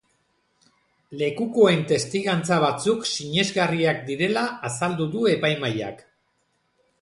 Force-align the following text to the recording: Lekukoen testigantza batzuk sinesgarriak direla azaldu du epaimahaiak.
Lekukoen 1.17 1.83
testigantza 1.91 2.57
batzuk 2.63 3.05
sinesgarriak 3.11 4.01
direla 4.09 4.47
azaldu 4.71 5.09
du 5.13 5.29
epaimahaiak. 5.35 6.03